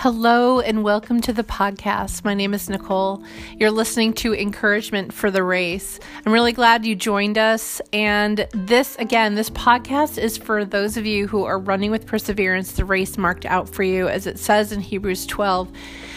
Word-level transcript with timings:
Hello 0.00 0.60
and 0.60 0.84
welcome 0.84 1.20
to 1.22 1.32
the 1.32 1.42
podcast. 1.42 2.24
My 2.24 2.32
name 2.32 2.54
is 2.54 2.70
Nicole. 2.70 3.20
You're 3.56 3.72
listening 3.72 4.12
to 4.12 4.32
Encouragement 4.32 5.12
for 5.12 5.28
the 5.28 5.42
Race. 5.42 5.98
I'm 6.24 6.32
really 6.32 6.52
glad 6.52 6.86
you 6.86 6.94
joined 6.94 7.36
us. 7.36 7.80
And 7.92 8.46
this, 8.52 8.94
again, 9.00 9.34
this 9.34 9.50
podcast 9.50 10.16
is 10.16 10.38
for 10.38 10.64
those 10.64 10.96
of 10.96 11.04
you 11.04 11.26
who 11.26 11.42
are 11.42 11.58
running 11.58 11.90
with 11.90 12.06
perseverance, 12.06 12.70
the 12.74 12.84
race 12.84 13.18
marked 13.18 13.44
out 13.44 13.68
for 13.68 13.82
you, 13.82 14.06
as 14.06 14.28
it 14.28 14.38
says 14.38 14.70
in 14.70 14.78
Hebrews 14.82 15.26
12. 15.26 15.68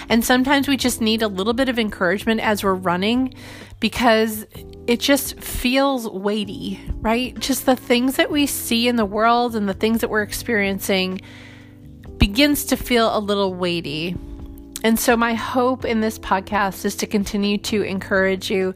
And 0.10 0.24
sometimes 0.24 0.68
we 0.68 0.78
just 0.78 1.02
need 1.02 1.24
a 1.24 1.28
little 1.28 1.54
bit 1.54 1.68
of 1.68 1.80
encouragement 1.80 2.40
as 2.42 2.64
we're 2.64 2.76
running 2.76 3.34
because 3.80 4.46
it 4.86 5.00
just 5.00 5.40
feels 5.40 6.08
weighty, 6.08 6.80
right? 6.98 7.34
Just 7.40 7.66
the 7.66 7.76
things 7.76 8.18
that 8.18 8.30
we 8.30 8.46
see 8.46 8.88
in 8.88 8.96
the 8.96 9.06
world 9.06 9.56
and 9.56 9.68
the 9.68 9.74
things 9.74 10.02
that 10.02 10.12
we're 10.12 10.22
experiencing 10.22 11.20
begins 12.22 12.66
to 12.66 12.78
feel 12.78 13.18
a 13.18 13.20
little 13.20 13.52
weighty. 13.52 14.16
And 14.84 15.00
so, 15.00 15.18
my 15.18 15.34
hope 15.34 15.86
in 15.86 16.02
this 16.02 16.20
podcast 16.20 16.86
is 16.86 16.96
to 16.98 17.08
continue 17.08 17.58
to 17.58 17.82
encourage 17.82 18.52
you 18.52 18.76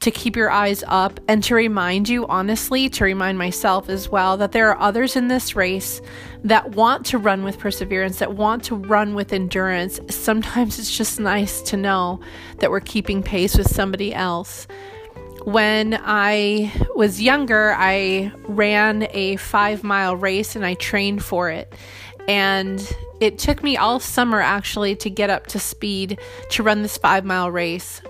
to 0.00 0.10
keep 0.10 0.34
your 0.34 0.50
eyes 0.50 0.82
up 0.88 1.20
and 1.28 1.44
to 1.44 1.54
remind 1.54 2.08
you, 2.08 2.26
honestly, 2.26 2.88
to 2.88 3.04
remind 3.04 3.38
myself 3.38 3.88
as 3.88 4.08
well, 4.08 4.36
that 4.36 4.50
there 4.50 4.68
are 4.68 4.80
others 4.80 5.14
in 5.14 5.28
this 5.28 5.54
race 5.54 6.00
that 6.42 6.72
want 6.72 7.06
to 7.06 7.18
run 7.18 7.44
with 7.44 7.56
perseverance, 7.56 8.18
that 8.18 8.34
want 8.34 8.64
to 8.64 8.74
run 8.74 9.14
with 9.14 9.32
endurance. 9.32 10.00
Sometimes 10.10 10.80
it's 10.80 10.96
just 10.96 11.20
nice 11.20 11.62
to 11.62 11.76
know 11.76 12.18
that 12.58 12.72
we're 12.72 12.80
keeping 12.80 13.22
pace 13.22 13.56
with 13.56 13.68
somebody 13.68 14.12
else. 14.12 14.66
When 15.44 16.00
I 16.02 16.72
was 16.96 17.22
younger, 17.22 17.74
I 17.76 18.32
ran 18.48 19.06
a 19.10 19.36
five 19.36 19.84
mile 19.84 20.16
race 20.16 20.56
and 20.56 20.66
I 20.66 20.74
trained 20.74 21.24
for 21.24 21.48
it. 21.48 21.72
And 22.28 22.80
it 23.20 23.38
took 23.38 23.62
me 23.62 23.76
all 23.76 24.00
summer 24.00 24.40
actually 24.40 24.96
to 24.96 25.10
get 25.10 25.30
up 25.30 25.46
to 25.48 25.58
speed 25.58 26.18
to 26.50 26.62
run 26.62 26.82
this 26.82 26.96
five 26.96 27.24
mile 27.24 27.50
race. 27.50 28.02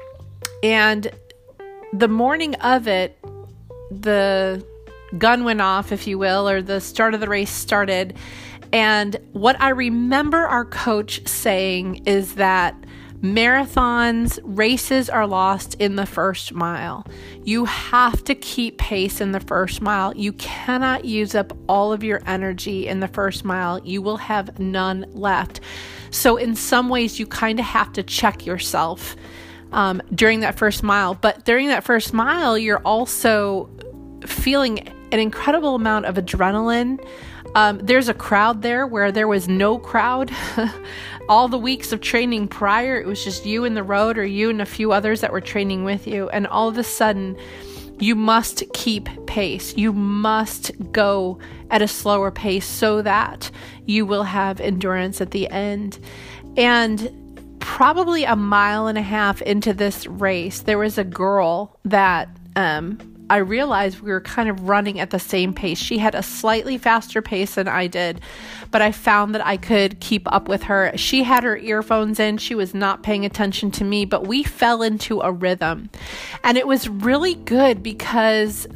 And 0.62 1.10
the 1.92 2.08
morning 2.08 2.54
of 2.56 2.88
it, 2.88 3.19
the 3.91 4.64
gun 5.19 5.44
went 5.44 5.60
off, 5.60 5.92
if 5.92 6.06
you 6.06 6.19
will, 6.19 6.48
or 6.48 6.62
the 6.62 6.80
start 6.80 7.14
of 7.14 7.20
the 7.20 7.28
race 7.28 7.50
started. 7.50 8.16
And 8.72 9.16
what 9.32 9.60
I 9.60 9.70
remember 9.70 10.38
our 10.38 10.64
coach 10.64 11.26
saying 11.28 12.04
is 12.06 12.36
that 12.36 12.74
Marathons, 13.23 14.41
races 14.42 15.09
are 15.09 15.28
lost 15.28 15.75
in 15.78 15.95
the 15.95 16.06
first 16.06 16.53
mile. 16.53 17.06
You 17.45 17.67
have 17.67 18.25
to 18.25 18.34
keep 18.34 18.78
pace 18.78 19.20
in 19.20 19.31
the 19.31 19.39
first 19.39 19.81
mile. 19.81 20.12
You 20.17 20.33
cannot 20.33 21.05
use 21.05 21.37
up 21.37 21.56
all 21.69 21.93
of 21.93 22.03
your 22.03 22.20
energy 22.27 22.89
in 22.89 22.98
the 22.98 23.06
first 23.06 23.45
mile. 23.45 23.78
You 23.84 24.03
will 24.03 24.17
have 24.17 24.59
none 24.59 25.06
left. 25.12 25.61
So, 26.11 26.37
in 26.37 26.56
some 26.56 26.89
ways, 26.89 27.20
you 27.20 27.27
kind 27.27 27.61
of 27.61 27.65
have 27.65 27.93
to 27.93 28.03
check 28.03 28.45
yourself 28.45 29.15
um, 29.70 30.03
during 30.12 30.41
that 30.41 30.59
first 30.59 30.83
mile. 30.83 31.15
But 31.15 31.45
during 31.45 31.69
that 31.69 31.84
first 31.84 32.12
mile, 32.12 32.59
you're 32.59 32.83
also 32.84 33.70
feeling 34.27 34.81
an 35.12 35.20
incredible 35.20 35.77
amount 35.77 36.06
of 36.06 36.17
adrenaline. 36.17 36.98
Um, 37.55 37.78
there's 37.78 38.08
a 38.08 38.14
crowd 38.14 38.62
there 38.62 38.86
where 38.86 39.12
there 39.12 39.28
was 39.28 39.48
no 39.48 39.78
crowd. 39.78 40.31
all 41.28 41.48
the 41.48 41.59
weeks 41.59 41.92
of 41.92 42.00
training 42.00 42.48
prior, 42.48 43.00
it 43.00 43.06
was 43.06 43.22
just 43.22 43.47
you 43.47 43.64
in 43.64 43.75
the 43.75 43.83
road 43.83 44.19
or 44.19 44.25
you 44.25 44.50
and 44.50 44.61
a 44.61 44.67
few 44.67 44.92
others 44.92 45.20
that 45.20 45.33
were 45.33 45.41
training 45.41 45.84
with 45.84 46.06
you. 46.06 46.28
And 46.31 46.47
all 46.47 46.69
of 46.69 46.78
a 46.78 46.84
sudden, 46.84 47.36
you 47.98 48.14
must 48.14 48.64
keep 48.72 49.09
pace. 49.27 49.77
You 49.77 49.92
must 49.92 50.72
go 50.92 51.39
at 51.70 51.83
a 51.83 51.89
slower 51.89 52.31
pace 52.31 52.67
so 52.67 53.03
that 53.03 53.50
you 53.87 54.06
will 54.06 54.25
have 54.25 54.61
endurance 54.61 55.20
at 55.20 55.31
the 55.31 55.48
end. 55.50 55.98
And 56.56 57.59
probably 57.61 58.25
a 58.25 58.37
mile 58.37 58.88
and 58.88 58.99
a 58.99 59.03
half 59.03 59.41
into 59.43 59.72
this 59.72 60.06
race, 60.06 60.62
there 60.62 60.78
was 60.78 60.99
a 60.99 61.05
girl 61.05 61.78
that 61.84 62.28
um, 62.56 62.99
I 63.31 63.38
realized 63.38 64.00
we 64.00 64.10
were 64.10 64.21
kind 64.21 64.49
of 64.49 64.69
running 64.69 65.00
at 65.00 65.10
the 65.10 65.19
same 65.19 65.55
pace. 65.55 65.78
She 65.78 65.99
had 65.99 66.15
a 66.15 66.22
slightly 66.22 66.77
faster 66.77 67.22
pace 67.22 67.55
than 67.55 67.69
I 67.69 67.87
did, 67.87 68.21
but 68.71 68.83
I 68.83 68.93
found 68.93 69.34
that 69.34 69.47
I 69.47 69.56
could 69.56 70.00
keep 70.00 70.31
up 70.33 70.49
with 70.49 70.65
her. 70.65 70.93
She 70.97 71.22
had 71.22 71.44
her 71.44 71.56
earphones 71.56 72.21
in, 72.21 72.38
she 72.38 72.55
was 72.55 72.75
not 72.75 73.03
paying 73.03 73.25
attention 73.25 73.71
to 73.72 73.84
me, 73.84 74.05
but 74.05 74.27
we 74.27 74.43
fell 74.43 74.82
into 74.82 75.21
a 75.21 75.32
rhythm. 75.32 75.88
And 76.44 76.59
it 76.59 76.66
was 76.66 76.88
really 76.88 77.34
good 77.34 77.82
because 77.82 78.66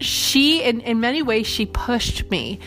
she, 0.00 0.62
in, 0.62 0.80
in 0.80 1.00
many 1.00 1.22
ways, 1.22 1.46
she 1.46 1.66
pushed 1.66 2.30
me. 2.30 2.60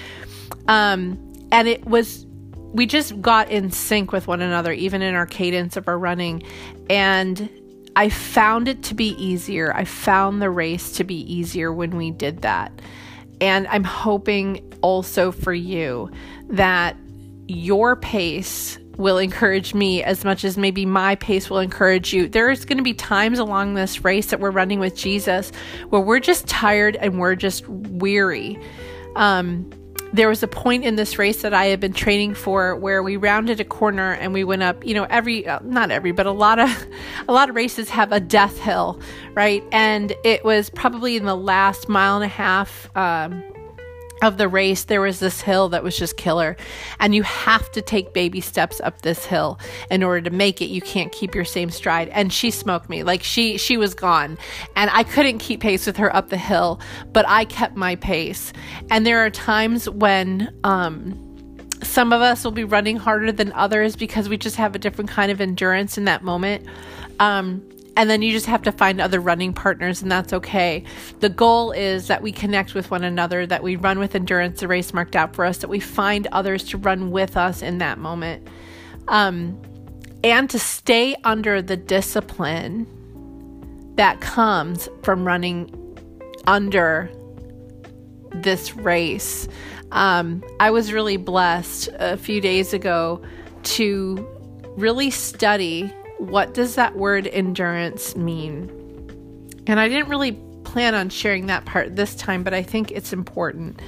Um, 0.68 1.48
and 1.52 1.68
it 1.68 1.86
was 1.86 2.26
we 2.72 2.86
just 2.86 3.20
got 3.22 3.50
in 3.50 3.72
sync 3.72 4.12
with 4.12 4.28
one 4.28 4.42
another, 4.42 4.72
even 4.72 5.02
in 5.02 5.16
our 5.16 5.26
cadence 5.26 5.76
of 5.76 5.88
our 5.88 5.98
running. 5.98 6.44
And 6.90 7.50
I 7.96 8.10
found 8.10 8.68
it 8.68 8.84
to 8.84 8.96
be 8.96 9.10
easier. 9.24 9.74
I 9.74 9.86
found 9.86 10.42
the 10.42 10.50
race 10.50 10.94
to 10.94 11.04
be 11.04 11.22
easier 11.32 11.72
when 11.74 11.98
we 11.98 12.12
did 12.12 12.42
that. 12.44 12.72
And 13.42 13.68
I'm 13.68 13.84
hoping 13.84 14.74
also 14.82 15.32
for 15.32 15.54
you 15.54 16.12
that 16.50 16.96
your 17.48 17.96
pace 17.96 18.78
will 18.98 19.18
encourage 19.18 19.74
me 19.74 20.04
as 20.04 20.26
much 20.26 20.44
as 20.44 20.58
maybe 20.58 20.86
my 20.86 21.16
pace 21.16 21.50
will 21.50 21.60
encourage 21.60 22.14
you. 22.14 22.28
There's 22.28 22.66
going 22.66 22.78
to 22.78 22.84
be 22.84 22.94
times 22.94 23.40
along 23.40 23.74
this 23.74 24.04
race 24.04 24.28
that 24.28 24.42
we're 24.42 24.52
running 24.52 24.80
with 24.80 24.96
Jesus 24.96 25.52
where 25.90 26.02
we're 26.02 26.20
just 26.20 26.48
tired 26.48 26.98
and 26.98 27.18
we're 27.18 27.36
just 27.36 27.68
weary. 27.68 28.60
Um, 29.16 29.72
there 30.14 30.28
was 30.28 30.42
a 30.42 30.48
point 30.48 30.84
in 30.84 30.96
this 30.96 31.20
race 31.20 31.42
that 31.44 31.54
I 31.54 31.66
had 31.66 31.80
been 31.80 31.94
training 31.94 32.34
for 32.34 32.76
where 32.76 33.04
we 33.04 33.18
rounded 33.18 33.60
a 33.60 33.66
corner 33.66 34.14
and 34.14 34.34
we 34.34 34.44
went 34.44 34.64
up, 34.64 34.86
you 34.86 34.94
know, 34.94 35.04
every 35.04 35.48
uh, 35.48 35.60
not 35.64 35.92
every, 35.92 36.12
but 36.12 36.26
a 36.26 36.32
lot 36.32 36.60
of 36.60 36.70
a 37.28 37.34
lot 37.34 37.50
of 37.50 37.56
races 37.56 37.90
have 37.90 38.12
a 38.12 38.20
death 38.20 38.58
hill, 38.58 39.00
right? 39.34 39.64
And 39.72 40.14
it 40.24 40.44
was 40.44 40.70
probably 40.70 41.16
in 41.16 41.26
the 41.26 41.36
last 41.36 41.90
mile 41.90 42.16
and 42.16 42.26
a 42.26 42.28
half 42.28 42.90
um, 42.96 43.44
of 44.22 44.38
the 44.38 44.48
race, 44.48 44.84
there 44.86 45.02
was 45.02 45.20
this 45.20 45.42
hill 45.42 45.70
that 45.70 45.84
was 45.84 45.98
just 45.98 46.18
killer. 46.18 46.58
And 47.00 47.16
you 47.16 47.24
have 47.24 47.72
to 47.72 47.82
take 47.82 48.14
baby 48.14 48.42
steps 48.42 48.82
up 48.82 49.02
this 49.02 49.26
hill 49.26 49.60
in 49.90 50.04
order 50.04 50.22
to 50.30 50.36
make 50.36 50.62
it. 50.62 50.66
You 50.66 50.82
can't 50.82 51.12
keep 51.12 51.36
your 51.36 51.46
same 51.46 51.70
stride. 51.70 52.10
And 52.10 52.32
she 52.32 52.52
smoked 52.52 52.90
me. 52.90 53.04
Like 53.04 53.24
she 53.24 53.58
she 53.58 53.78
was 53.78 53.94
gone. 53.94 54.38
And 54.76 54.90
I 54.92 55.04
couldn't 55.04 55.40
keep 55.40 55.62
pace 55.62 55.86
with 55.86 55.98
her 55.98 56.16
up 56.16 56.30
the 56.30 56.38
hill, 56.38 56.80
but 57.14 57.26
I 57.28 57.46
kept 57.46 57.76
my 57.76 57.96
pace. 57.96 58.54
And 58.90 59.06
there 59.06 59.26
are 59.26 59.30
times 59.30 59.90
when 59.90 60.54
um 60.64 61.26
some 61.82 62.12
of 62.12 62.22
us 62.22 62.44
will 62.44 62.52
be 62.52 62.66
running 62.66 62.98
harder 62.98 63.32
than 63.32 63.54
others 63.54 63.96
because 63.96 64.28
we 64.28 64.38
just 64.38 64.58
have 64.58 64.76
a 64.76 64.80
different 64.80 65.10
kind 65.10 65.32
of 65.32 65.40
endurance 65.40 65.98
in 65.98 66.06
that 66.06 66.24
moment. 66.24 66.68
Um, 67.20 67.64
and 68.00 68.10
then 68.10 68.22
you 68.22 68.32
just 68.32 68.46
have 68.46 68.62
to 68.62 68.72
find 68.72 69.02
other 69.02 69.20
running 69.20 69.52
partners, 69.52 70.02
and 70.02 70.10
that's 70.10 70.32
okay. 70.32 70.86
The 71.20 71.28
goal 71.28 71.74
is 71.74 72.08
that 72.08 72.22
we 72.22 72.32
connect 72.32 72.74
with 72.74 72.90
one 72.90 73.04
another, 73.04 73.46
that 73.46 73.62
we 73.62 73.76
run 73.76 74.00
with 74.00 74.16
endurance, 74.16 74.62
the 74.62 74.70
race 74.70 74.94
marked 74.94 75.18
out 75.18 75.36
for 75.36 75.44
us, 75.44 75.58
that 75.58 75.70
we 75.70 75.82
find 75.82 76.26
others 76.32 76.64
to 76.70 76.78
run 76.78 77.12
with 77.12 77.36
us 77.36 77.62
in 77.62 77.80
that 77.80 77.98
moment. 77.98 78.48
Um, 79.10 79.62
and 80.24 80.50
to 80.50 80.58
stay 80.58 81.18
under 81.26 81.62
the 81.62 81.76
discipline 81.76 82.88
that 83.96 84.22
comes 84.22 84.88
from 85.04 85.28
running 85.28 85.70
under 86.48 87.12
this 88.32 88.78
race. 88.78 89.50
Um, 89.92 90.42
I 90.62 90.72
was 90.72 90.94
really 90.94 91.18
blessed 91.18 91.90
a 91.96 92.16
few 92.16 92.40
days 92.40 92.74
ago 92.74 93.22
to 93.64 94.26
really 94.78 95.12
study 95.12 95.94
what 96.20 96.54
does 96.54 96.76
that 96.76 96.96
word 96.96 97.28
endurance 97.28 98.16
mean? 98.16 98.70
And 99.68 99.80
I 99.80 99.88
didn't 99.88 100.10
really 100.10 100.34
plan 100.64 100.94
on 100.94 101.10
sharing 101.10 101.48
that 101.48 101.66
part 101.66 101.96
this 101.96 102.14
time, 102.16 102.44
but 102.44 102.54
I 102.54 102.62
think 102.62 102.92
it's 102.92 103.14
important, 103.14 103.82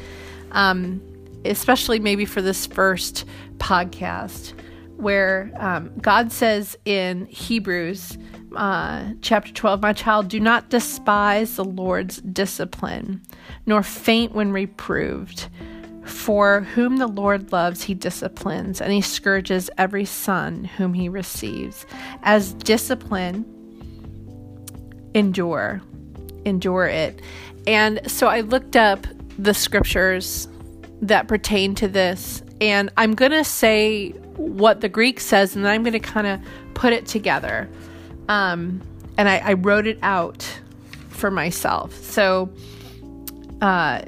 um, 0.52 1.02
especially 1.46 2.00
maybe 2.00 2.26
for 2.26 2.42
this 2.42 2.66
first 2.66 3.26
podcast, 3.58 4.54
where 4.96 5.52
um, 5.58 5.92
God 6.00 6.32
says 6.32 6.78
in 6.86 7.26
Hebrews 7.26 8.18
uh, 8.56 9.12
chapter 9.22 9.52
12, 9.52 9.82
My 9.82 9.94
child, 9.94 10.28
do 10.28 10.40
not 10.40 10.70
despise 10.70 11.56
the 11.56 11.66
Lord's 11.66 12.18
discipline, 12.18 13.22
nor 13.66 13.84
faint 13.84 14.34
when 14.34 14.52
reproved. 14.52 15.50
For 16.06 16.62
whom 16.62 16.98
the 16.98 17.08
Lord 17.08 17.52
loves, 17.52 17.84
he 17.84 17.94
disciplines, 17.94 18.82
and 18.82 18.92
he 18.92 19.02
scourges 19.02 19.70
every 19.78 20.06
son 20.06 20.64
whom 20.64 20.94
he 20.94 21.10
receives. 21.10 21.86
As 22.24 22.54
discipline, 22.54 23.46
endure, 25.14 25.82
endure 26.46 26.88
it. 26.88 27.22
And 27.68 28.02
so 28.10 28.28
I 28.28 28.42
looked 28.42 28.76
up 28.76 29.06
the 29.38 29.54
scriptures 29.54 30.48
that 31.02 31.28
pertain 31.28 31.76
to 31.76 31.88
this, 31.88 32.44
and 32.60 32.92
I'm 32.98 33.16
going 33.16 33.32
to 33.32 33.44
say 33.44 34.10
what 34.38 34.82
the 34.82 34.90
Greek 34.90 35.20
says, 35.20 35.56
and 35.56 35.66
then 35.66 35.72
I'm 35.72 35.84
going 35.84 35.94
to 35.94 36.00
kind 36.00 36.28
of 36.28 36.40
put 36.74 36.94
it 36.94 37.06
together. 37.06 37.70
Um, 38.28 38.82
and 39.18 39.28
I, 39.28 39.38
I, 39.40 39.54
wrote 39.54 39.88
it 39.88 40.00
out 40.02 40.48
for 41.10 41.30
myself. 41.30 41.94
So, 42.04 42.50
uh, 43.62 44.04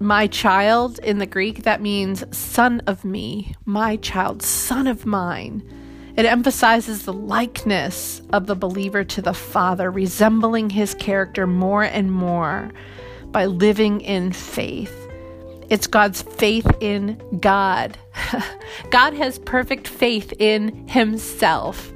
my 0.00 0.26
child 0.26 0.98
in 1.00 1.18
the 1.18 1.26
Greek, 1.26 1.62
that 1.64 1.82
means 1.82 2.24
son 2.36 2.80
of 2.86 3.04
me, 3.04 3.54
my 3.66 3.96
child, 3.96 4.42
son 4.42 4.86
of 4.86 5.04
mine. 5.04 5.62
It 6.16 6.24
emphasizes 6.24 7.04
the 7.04 7.12
likeness 7.12 8.22
of 8.32 8.46
the 8.46 8.56
believer 8.56 9.04
to 9.04 9.22
the 9.22 9.34
Father, 9.34 9.90
resembling 9.90 10.70
his 10.70 10.94
character 10.94 11.46
more 11.46 11.82
and 11.82 12.10
more 12.10 12.70
by 13.26 13.44
living 13.44 14.00
in 14.00 14.32
faith. 14.32 14.96
It's 15.68 15.86
God's 15.86 16.22
faith 16.22 16.66
in 16.80 17.22
God. 17.38 17.98
God 18.90 19.12
has 19.14 19.38
perfect 19.38 19.86
faith 19.86 20.32
in 20.38 20.88
himself. 20.88 21.92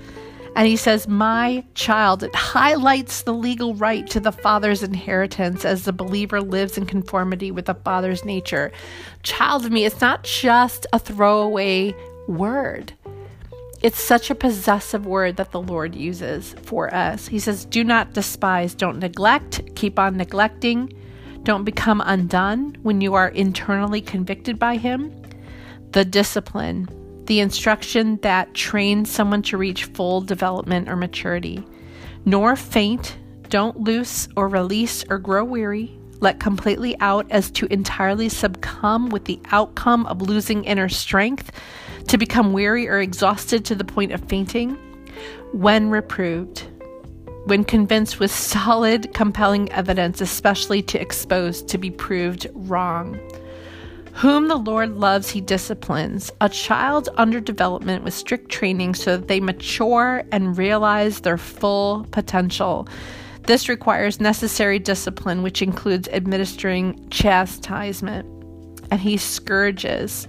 And 0.56 0.68
he 0.68 0.76
says, 0.76 1.08
My 1.08 1.64
child, 1.74 2.22
it 2.22 2.34
highlights 2.34 3.22
the 3.22 3.34
legal 3.34 3.74
right 3.74 4.06
to 4.08 4.20
the 4.20 4.32
father's 4.32 4.82
inheritance 4.82 5.64
as 5.64 5.84
the 5.84 5.92
believer 5.92 6.40
lives 6.40 6.78
in 6.78 6.86
conformity 6.86 7.50
with 7.50 7.66
the 7.66 7.74
father's 7.74 8.24
nature. 8.24 8.70
Child 9.22 9.66
of 9.66 9.72
me, 9.72 9.84
it's 9.84 10.00
not 10.00 10.22
just 10.22 10.86
a 10.92 10.98
throwaway 10.98 11.94
word. 12.28 12.92
It's 13.82 14.00
such 14.00 14.30
a 14.30 14.34
possessive 14.34 15.04
word 15.04 15.36
that 15.36 15.50
the 15.50 15.60
Lord 15.60 15.94
uses 15.94 16.54
for 16.62 16.94
us. 16.94 17.28
He 17.28 17.38
says, 17.38 17.66
Do 17.66 17.84
not 17.84 18.14
despise, 18.14 18.74
don't 18.74 18.98
neglect, 18.98 19.60
keep 19.74 19.98
on 19.98 20.16
neglecting, 20.16 20.90
don't 21.42 21.64
become 21.64 22.00
undone 22.00 22.76
when 22.82 23.02
you 23.02 23.12
are 23.12 23.28
internally 23.28 24.00
convicted 24.00 24.58
by 24.58 24.78
Him. 24.78 25.12
The 25.90 26.04
discipline, 26.04 26.88
the 27.26 27.40
instruction 27.40 28.18
that 28.22 28.54
trains 28.54 29.10
someone 29.10 29.42
to 29.42 29.56
reach 29.56 29.84
full 29.84 30.20
development 30.20 30.88
or 30.88 30.96
maturity. 30.96 31.64
Nor 32.24 32.56
faint, 32.56 33.16
don't 33.48 33.80
loose 33.80 34.28
or 34.36 34.48
release 34.48 35.04
or 35.08 35.18
grow 35.18 35.44
weary, 35.44 35.96
let 36.20 36.40
completely 36.40 36.98
out 37.00 37.26
as 37.30 37.50
to 37.52 37.72
entirely 37.72 38.28
succumb 38.28 39.10
with 39.10 39.26
the 39.26 39.40
outcome 39.52 40.06
of 40.06 40.22
losing 40.22 40.64
inner 40.64 40.88
strength, 40.88 41.52
to 42.08 42.18
become 42.18 42.52
weary 42.52 42.88
or 42.88 43.00
exhausted 43.00 43.64
to 43.64 43.74
the 43.74 43.84
point 43.84 44.12
of 44.12 44.22
fainting. 44.28 44.76
When 45.52 45.90
reproved, 45.90 46.66
when 47.44 47.64
convinced 47.64 48.20
with 48.20 48.30
solid, 48.34 49.12
compelling 49.14 49.70
evidence, 49.72 50.20
especially 50.20 50.82
to 50.82 51.00
expose, 51.00 51.62
to 51.62 51.78
be 51.78 51.90
proved 51.90 52.46
wrong. 52.54 53.18
Whom 54.14 54.46
the 54.46 54.56
Lord 54.56 54.96
loves, 54.96 55.30
he 55.30 55.40
disciplines. 55.40 56.30
A 56.40 56.48
child 56.48 57.08
under 57.16 57.40
development 57.40 58.04
with 58.04 58.14
strict 58.14 58.48
training 58.48 58.94
so 58.94 59.16
that 59.16 59.26
they 59.26 59.40
mature 59.40 60.22
and 60.30 60.56
realize 60.56 61.20
their 61.20 61.36
full 61.36 62.06
potential. 62.12 62.88
This 63.42 63.68
requires 63.68 64.20
necessary 64.20 64.78
discipline, 64.78 65.42
which 65.42 65.62
includes 65.62 66.08
administering 66.08 67.08
chastisement. 67.10 68.26
And 68.90 69.00
he 69.00 69.16
scourges. 69.16 70.28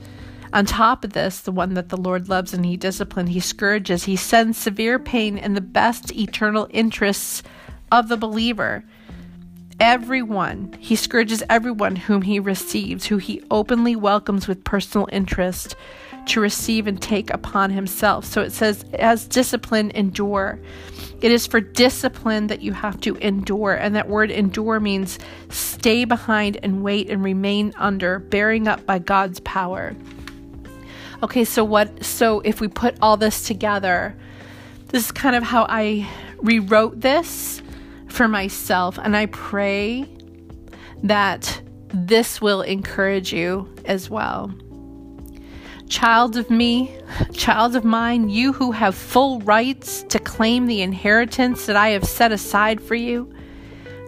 On 0.52 0.66
top 0.66 1.04
of 1.04 1.14
this, 1.14 1.42
the 1.42 1.52
one 1.52 1.76
that 1.76 1.90
the 1.90 1.98
Lord 1.98 2.28
loves 2.28 2.54
and 2.56 2.66
he 2.66 2.78
disciplines, 2.78 3.30
he 3.30 3.40
scourges. 3.40 4.06
He 4.06 4.16
sends 4.16 4.58
severe 4.58 4.98
pain 4.98 5.38
in 5.38 5.54
the 5.54 5.62
best 5.62 6.12
eternal 6.12 6.68
interests 6.72 7.44
of 7.92 8.08
the 8.08 8.18
believer 8.18 8.84
everyone. 9.80 10.76
He 10.80 10.96
scourges 10.96 11.44
everyone 11.50 11.96
whom 11.96 12.22
he 12.22 12.40
receives, 12.40 13.06
who 13.06 13.18
he 13.18 13.44
openly 13.52 13.96
welcomes 13.96 14.48
with 14.48 14.64
personal 14.64 15.08
interest 15.12 15.76
to 16.28 16.40
receive 16.40 16.88
and 16.88 17.02
take 17.02 17.30
upon 17.30 17.70
himself. 17.72 18.26
So 18.26 18.42
it 18.42 18.52
says, 18.52 18.84
as 18.94 19.28
discipline, 19.28 19.92
endure. 19.92 20.60
It 21.22 21.32
is 21.32 21.46
for 21.46 21.62
discipline 21.62 22.48
that 22.48 22.62
you 22.62 22.74
have 22.74 23.00
to 23.02 23.16
endure. 23.18 23.74
And 23.74 23.96
that 23.96 24.10
word 24.10 24.32
endure 24.32 24.80
means 24.80 25.20
stay 25.50 26.06
behind 26.06 26.58
and 26.64 26.84
wait 26.84 27.10
and 27.10 27.24
remain 27.24 27.74
under, 27.78 28.20
bearing 28.20 28.68
up 28.68 28.86
by 28.86 29.00
God's 29.00 29.40
power. 29.42 29.96
Okay, 31.24 31.46
so 31.46 31.64
what? 31.64 32.04
So 32.04 32.42
if 32.42 32.60
we 32.60 32.68
put 32.68 32.98
all 33.02 33.18
this 33.18 33.46
together, 33.48 34.16
this 34.88 35.06
is 35.06 35.12
kind 35.12 35.36
of 35.36 35.44
how 35.44 35.66
I 35.70 36.08
rewrote 36.38 37.02
this 37.02 37.62
for 38.16 38.28
myself. 38.28 38.98
And 38.98 39.16
I 39.16 39.28
pray 39.28 40.06
that 41.04 41.62
this 41.90 42.42
will 42.42 42.62
encourage 42.62 43.34
you 43.34 43.74
as 43.86 44.10
well. 44.10 44.54
Child 45.88 46.36
of 46.36 46.50
me, 46.50 46.98
child 47.34 47.76
of 47.76 47.86
mine, 47.86 48.30
you 48.30 48.54
who 48.54 48.72
have 48.72 48.96
full 48.96 49.40
rights 49.42 50.02
to 50.04 50.18
claim 50.18 50.66
the 50.66 50.82
inheritance 50.82 51.68
that 51.68 51.76
I 51.76 51.90
have 51.90 52.06
set 52.06 52.32
aside 52.32 52.82
for 52.82 52.96
you. 52.96 53.32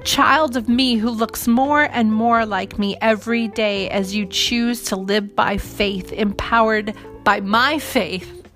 Child 0.04 0.58
of 0.58 0.68
me 0.68 0.96
who 0.96 1.10
looks 1.10 1.48
more 1.48 1.84
and 1.84 2.12
more 2.12 2.46
like 2.46 2.80
me 2.80 2.98
every 3.02 3.48
day 3.50 3.90
as 3.90 4.16
you 4.16 4.26
choose 4.26 4.84
to 4.86 4.96
live 4.96 5.36
by 5.36 5.58
faith, 5.58 6.12
empowered 6.14 6.96
by 7.24 7.42
my 7.42 7.78
faith. 7.78 8.48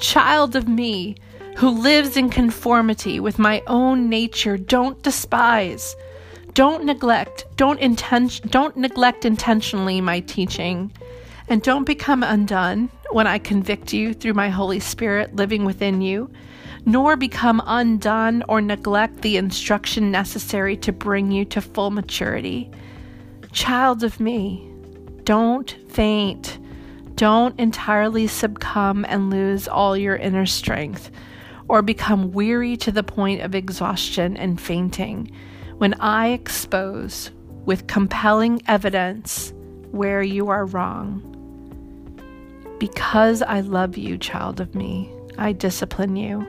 Child 0.00 0.54
of 0.54 0.68
me 0.68 1.16
who 1.58 1.70
lives 1.70 2.16
in 2.16 2.30
conformity 2.30 3.18
with 3.18 3.36
my 3.36 3.60
own 3.66 4.08
nature, 4.08 4.56
don't 4.56 5.02
despise, 5.02 5.96
don't 6.54 6.84
neglect, 6.84 7.46
don't 7.56 7.80
inten- 7.80 8.48
don't 8.48 8.76
neglect 8.76 9.24
intentionally 9.24 10.00
my 10.00 10.20
teaching, 10.20 10.92
and 11.48 11.60
don't 11.60 11.82
become 11.82 12.22
undone 12.22 12.88
when 13.10 13.26
I 13.26 13.38
convict 13.38 13.92
you 13.92 14.14
through 14.14 14.34
my 14.34 14.50
Holy 14.50 14.78
Spirit 14.78 15.34
living 15.34 15.64
within 15.64 16.00
you, 16.00 16.30
nor 16.86 17.16
become 17.16 17.60
undone 17.66 18.44
or 18.48 18.60
neglect 18.60 19.22
the 19.22 19.36
instruction 19.36 20.12
necessary 20.12 20.76
to 20.76 20.92
bring 20.92 21.32
you 21.32 21.44
to 21.46 21.60
full 21.60 21.90
maturity. 21.90 22.70
Child 23.50 24.04
of 24.04 24.20
me, 24.20 24.64
don't 25.24 25.74
faint. 25.88 26.56
Don't 27.16 27.58
entirely 27.58 28.28
succumb 28.28 29.04
and 29.08 29.28
lose 29.28 29.66
all 29.66 29.96
your 29.96 30.14
inner 30.14 30.46
strength 30.46 31.10
or 31.68 31.82
become 31.82 32.32
weary 32.32 32.76
to 32.78 32.90
the 32.90 33.02
point 33.02 33.42
of 33.42 33.54
exhaustion 33.54 34.36
and 34.36 34.60
fainting 34.60 35.30
when 35.76 35.94
I 35.94 36.28
expose 36.28 37.30
with 37.64 37.86
compelling 37.86 38.62
evidence 38.66 39.52
where 39.90 40.22
you 40.22 40.48
are 40.48 40.64
wrong. 40.64 41.24
Because 42.78 43.42
I 43.42 43.60
love 43.60 43.96
you, 43.96 44.16
child 44.18 44.60
of 44.60 44.74
me, 44.74 45.12
I 45.36 45.52
discipline 45.52 46.16
you. 46.16 46.46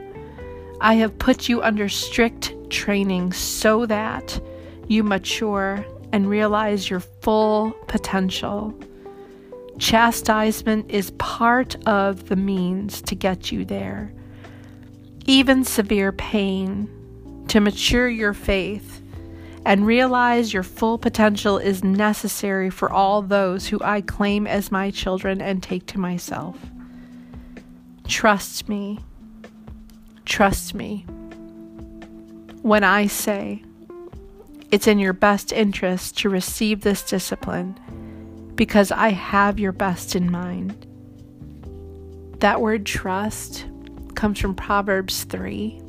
I 0.81 0.93
have 0.95 1.19
put 1.19 1.49
you 1.49 1.61
under 1.61 1.89
strict 1.89 2.55
training 2.69 3.33
so 3.33 3.85
that 3.85 4.39
you 4.87 5.03
mature 5.03 5.85
and 6.13 6.29
realize 6.29 6.89
your 6.89 7.01
full 7.01 7.71
potential. 7.87 8.73
Chastisement 9.77 10.89
is 10.89 11.11
part 11.11 11.75
of 11.87 12.29
the 12.29 12.35
means 12.35 13.01
to 13.03 13.15
get 13.15 13.51
you 13.51 13.65
there 13.65 14.13
even 15.29 15.63
severe 15.63 16.11
pain, 16.11 16.89
to 17.49 17.59
mature 17.59 18.09
your 18.09 18.33
faith 18.33 18.99
and 19.63 19.85
realize 19.85 20.51
your 20.51 20.63
full 20.63 20.97
potential 20.97 21.59
is 21.59 21.83
necessary 21.83 22.71
for 22.71 22.91
all 22.91 23.21
those 23.21 23.67
who 23.67 23.79
I 23.83 24.01
claim 24.01 24.47
as 24.47 24.71
my 24.71 24.89
children 24.89 25.39
and 25.39 25.61
take 25.61 25.85
to 25.87 25.99
myself. 25.99 26.57
Trust 28.07 28.67
me. 28.67 28.99
Trust 30.25 30.73
me. 30.73 31.05
When 32.63 32.83
I 32.83 33.05
say 33.05 33.63
it's 34.71 34.87
in 34.87 34.97
your 34.97 35.13
best 35.13 35.51
interest 35.51 36.17
to 36.19 36.29
receive 36.29 36.81
this 36.81 37.03
discipline 37.03 37.79
because 38.55 38.91
I 38.91 39.09
have 39.09 39.59
your 39.59 39.73
best 39.73 40.15
in 40.15 40.31
mind. 40.31 40.87
That 42.39 42.61
word 42.61 42.87
trust 42.87 43.65
comes 44.15 44.39
from 44.39 44.55
Proverbs 44.55 45.23
3. 45.25 45.81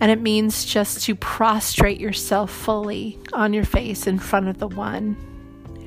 And 0.00 0.10
it 0.10 0.20
means 0.20 0.64
just 0.64 1.04
to 1.04 1.14
prostrate 1.14 2.00
yourself 2.00 2.50
fully 2.50 3.18
on 3.32 3.52
your 3.52 3.64
face 3.64 4.06
in 4.06 4.18
front 4.18 4.48
of 4.48 4.58
the 4.58 4.68
one 4.68 5.16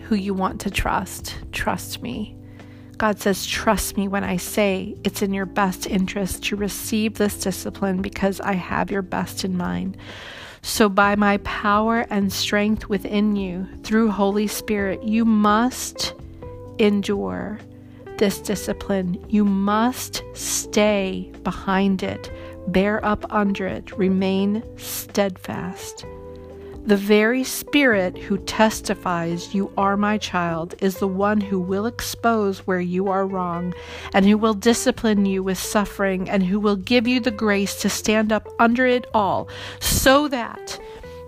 who 0.07 0.15
you 0.15 0.33
want 0.33 0.61
to 0.61 0.71
trust. 0.71 1.37
Trust 1.51 2.01
me. 2.01 2.35
God 2.97 3.19
says, 3.19 3.45
Trust 3.45 3.95
me 3.95 4.07
when 4.07 4.23
I 4.23 4.37
say 4.37 4.95
it's 5.03 5.21
in 5.21 5.33
your 5.33 5.45
best 5.45 5.87
interest 5.87 6.43
to 6.45 6.55
receive 6.55 7.13
this 7.13 7.39
discipline 7.39 8.01
because 8.01 8.41
I 8.41 8.53
have 8.53 8.91
your 8.91 9.03
best 9.03 9.45
in 9.45 9.55
mind. 9.55 9.97
So, 10.61 10.89
by 10.89 11.15
my 11.15 11.37
power 11.37 12.05
and 12.09 12.33
strength 12.33 12.89
within 12.89 13.37
you, 13.37 13.67
through 13.83 14.11
Holy 14.11 14.47
Spirit, 14.47 15.03
you 15.03 15.23
must 15.23 16.13
endure 16.79 17.59
this 18.19 18.39
discipline, 18.39 19.23
you 19.29 19.43
must 19.43 20.21
stay 20.33 21.31
behind 21.43 22.03
it, 22.03 22.31
bear 22.67 23.03
up 23.03 23.25
under 23.33 23.65
it, 23.65 23.97
remain 23.97 24.61
steadfast. 24.77 26.05
The 26.85 26.97
very 26.97 27.43
Spirit 27.43 28.17
who 28.17 28.37
testifies, 28.39 29.53
You 29.53 29.71
are 29.77 29.95
my 29.95 30.17
child, 30.17 30.75
is 30.81 30.97
the 30.97 31.07
one 31.07 31.39
who 31.39 31.59
will 31.59 31.85
expose 31.85 32.59
where 32.59 32.79
you 32.79 33.09
are 33.09 33.27
wrong, 33.27 33.73
and 34.13 34.25
who 34.25 34.37
will 34.37 34.53
discipline 34.53 35.25
you 35.25 35.43
with 35.43 35.57
suffering, 35.57 36.29
and 36.29 36.43
who 36.43 36.59
will 36.59 36.75
give 36.75 37.07
you 37.07 37.19
the 37.19 37.31
grace 37.31 37.79
to 37.81 37.89
stand 37.89 38.31
up 38.31 38.47
under 38.59 38.85
it 38.85 39.05
all, 39.13 39.49
so 39.79 40.27
that 40.29 40.79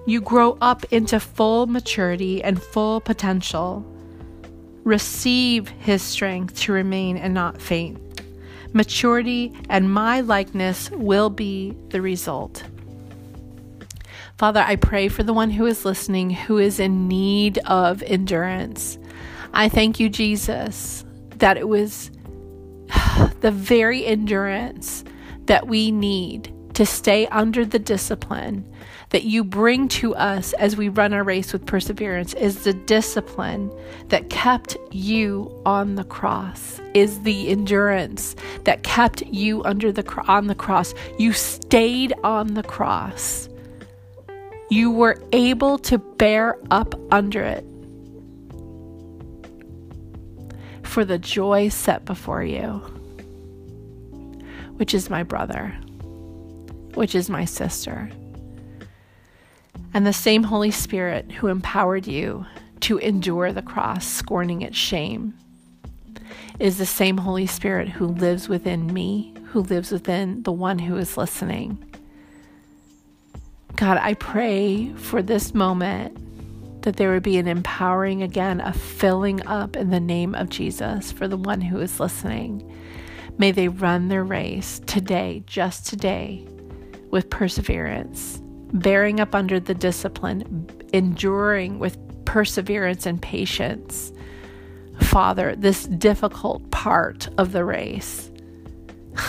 you 0.06 0.20
grow 0.20 0.58
up 0.62 0.84
into 0.92 1.20
full 1.20 1.68
maturity 1.68 2.44
and 2.44 2.62
full 2.62 3.00
potential. 3.00 3.86
Receive 4.84 5.70
His 5.70 6.02
strength 6.02 6.60
to 6.62 6.74
remain 6.74 7.18
and 7.18 7.34
not 7.34 7.62
faint. 7.62 8.00
Maturity 8.74 9.54
and 9.70 9.92
my 9.92 10.22
likeness 10.22 10.90
will 10.92 11.30
be 11.30 11.76
the 11.90 12.02
result. 12.02 12.64
Father, 14.38 14.64
I 14.66 14.76
pray 14.76 15.08
for 15.08 15.24
the 15.24 15.34
one 15.34 15.52
who 15.52 15.66
is 15.66 15.86
listening 15.86 16.32
who 16.32 16.58
is 16.58 16.80
in 16.80 17.08
need 17.08 17.60
of 17.60 18.02
endurance. 18.02 18.98
I 19.54 19.70
thank 19.70 20.00
you, 20.00 20.10
Jesus, 20.10 21.06
that 21.36 21.58
it 21.58 21.68
was 21.68 22.10
the 23.42 23.52
very 23.52 24.06
endurance 24.06 25.04
that 25.46 25.68
we 25.68 25.92
need 25.92 26.54
to 26.76 26.86
stay 26.86 27.28
under 27.28 27.66
the 27.66 27.78
discipline 27.78 28.66
that 29.12 29.24
you 29.24 29.44
bring 29.44 29.88
to 29.88 30.16
us 30.16 30.54
as 30.54 30.76
we 30.76 30.90
run 30.90 31.14
our 31.14 31.24
race 31.24 31.54
with 31.54 31.66
perseverance 31.66 32.34
is 32.34 32.64
the 32.64 32.74
discipline 32.74 33.72
that 34.08 34.30
kept 34.30 34.76
you 34.92 35.52
on 35.66 35.96
the 35.96 36.04
cross 36.04 36.82
is 36.94 37.22
the 37.22 37.50
endurance 37.50 38.36
that 38.64 38.84
kept 38.84 39.22
you 39.28 39.64
under 39.64 39.92
the 39.92 40.24
on 40.28 40.48
the 40.48 40.56
cross 40.56 40.94
you 41.18 41.32
stayed 41.32 42.14
on 42.24 42.54
the 42.54 42.64
cross 42.64 43.48
you 44.70 44.90
were 44.90 45.22
able 45.34 45.78
to 45.78 45.98
bear 45.98 46.58
up 46.72 46.96
under 47.14 47.44
it 47.44 47.66
for 50.84 51.06
the 51.06 51.18
joy 51.18 51.70
set 51.70 52.04
before 52.06 52.44
you 52.44 52.82
which 54.78 54.94
is 54.94 55.10
my 55.10 55.24
brother 55.24 55.78
which 56.96 57.16
is 57.16 57.30
my 57.30 57.46
sister. 57.46 58.10
And 59.94 60.08
the 60.08 60.14
same 60.14 60.44
Holy 60.44 60.72
Spirit 60.72 61.32
who 61.32 61.48
empowered 61.48 62.08
you 62.08 62.46
to 62.82 62.98
endure 62.98 63.52
the 63.52 63.62
cross, 63.62 64.08
scorning 64.08 64.62
its 64.62 64.78
shame, 64.78 65.34
is 66.60 66.78
the 66.78 66.86
same 66.86 67.18
Holy 67.18 67.46
Spirit 67.46 67.90
who 67.90 68.08
lives 68.08 68.48
within 68.48 68.94
me, 68.94 69.34
who 69.50 69.62
lives 69.62 69.92
within 69.92 70.44
the 70.44 70.52
one 70.52 70.80
who 70.80 70.96
is 70.96 71.18
listening. 71.18 71.84
God, 73.76 73.98
I 74.02 74.14
pray 74.14 74.94
for 74.94 75.22
this 75.22 75.54
moment 75.54 76.84
that 76.84 76.96
there 76.96 77.12
would 77.12 77.24
be 77.24 77.38
an 77.38 77.48
empowering 77.48 78.24
again, 78.24 78.62
a 78.62 78.74
filling 78.74 79.46
up 79.46 79.76
in 79.76 79.90
the 79.90 80.00
name 80.00 80.36
of 80.36 80.50
Jesus 80.50 81.12
for 81.12 81.28
the 81.28 81.38
one 81.38 81.62
who 81.62 81.80
is 81.80 82.00
listening. 82.00 82.68
May 83.38 83.52
they 83.52 83.68
run 83.68 84.08
their 84.08 84.24
race 84.24 84.82
today, 84.86 85.44
just 85.46 85.88
today, 85.88 86.48
with 87.10 87.30
perseverance, 87.30 88.42
bearing 88.74 89.20
up 89.20 89.36
under 89.36 89.60
the 89.60 89.74
discipline, 89.74 90.70
enduring 90.94 91.80
with 91.80 91.98
perseverance 92.26 93.06
and 93.06 93.22
patience. 93.22 94.12
Father, 95.02 95.56
this 95.56 95.86
difficult 95.86 96.70
part 96.72 97.28
of 97.38 97.52
the 97.52 97.66
race, 97.66 98.30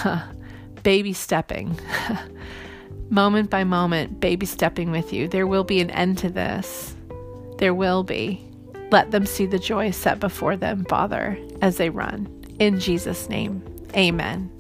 baby 0.83 1.13
stepping, 1.13 1.79
moment 3.11 3.51
by 3.51 3.65
moment, 3.65 4.21
baby 4.21 4.47
stepping 4.47 4.91
with 4.91 5.13
you. 5.13 5.29
There 5.29 5.47
will 5.47 5.65
be 5.65 5.81
an 5.81 5.91
end 5.91 6.19
to 6.19 6.31
this. 6.31 6.95
There 7.59 7.75
will 7.75 8.03
be. 8.03 8.47
Let 8.91 9.11
them 9.11 9.25
see 9.25 9.47
the 9.47 9.59
joy 9.59 9.91
set 9.91 10.21
before 10.21 10.57
them, 10.57 10.85
Father, 10.85 11.39
as 11.63 11.79
they 11.79 11.89
run. 11.89 12.29
In 12.59 12.79
Jesus' 12.79 13.29
name, 13.29 13.65
amen. 13.97 14.51